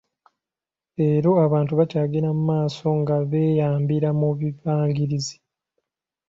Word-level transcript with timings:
Leero 0.95 1.31
abantu 1.45 1.73
bakyagenda 1.79 2.29
mu 2.37 2.43
maaso 2.51 2.87
nga 2.99 3.15
beeyambira 3.29 4.09
mu 4.19 4.29
bibangirizi. 4.39 5.35